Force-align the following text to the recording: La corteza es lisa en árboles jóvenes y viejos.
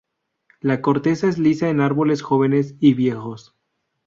La 0.61 0.81
corteza 0.81 1.27
es 1.27 1.37
lisa 1.37 1.69
en 1.69 1.79
árboles 1.79 2.23
jóvenes 2.23 2.73
y 2.79 2.95
viejos. 2.95 3.55